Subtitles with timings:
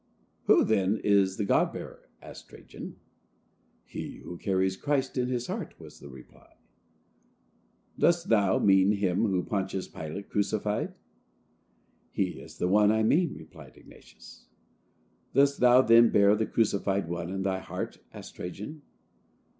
[0.45, 2.95] "Who, then, is 'the God bearer'?" asked Trajan.
[3.83, 6.55] "He who carries Christ in his heart," was the reply.
[7.99, 10.95] "Dost thou mean him whom Pontius Pilate crucified?"
[12.11, 14.47] "He is the one I mean," replied Ignatius.
[15.35, 18.81] "Dost thou then bear the crucified one in thy heart?" asked Trajan.